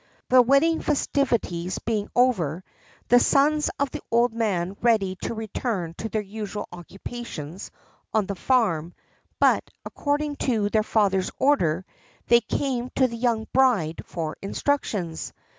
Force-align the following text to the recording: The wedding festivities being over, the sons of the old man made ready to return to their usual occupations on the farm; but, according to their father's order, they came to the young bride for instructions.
The 0.29 0.41
wedding 0.41 0.81
festivities 0.81 1.77
being 1.77 2.07
over, 2.15 2.63
the 3.09 3.19
sons 3.19 3.69
of 3.77 3.91
the 3.91 4.01
old 4.09 4.33
man 4.33 4.69
made 4.69 4.77
ready 4.83 5.15
to 5.21 5.35
return 5.35 5.93
to 5.99 6.09
their 6.09 6.23
usual 6.23 6.67
occupations 6.71 7.69
on 8.11 8.25
the 8.25 8.33
farm; 8.33 8.95
but, 9.39 9.69
according 9.85 10.37
to 10.37 10.69
their 10.69 10.81
father's 10.81 11.29
order, 11.37 11.85
they 12.29 12.41
came 12.41 12.89
to 12.95 13.07
the 13.07 13.15
young 13.15 13.45
bride 13.53 14.01
for 14.07 14.35
instructions. 14.41 15.33